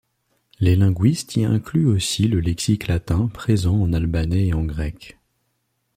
[0.59, 5.19] Les linguistes y incluent aussi le lexique latin présent en albanais et en grec.